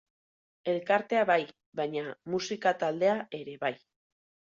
[0.71, 1.37] Elkartea bai,
[1.79, 2.05] baina
[2.37, 3.71] musika taldea ere bai.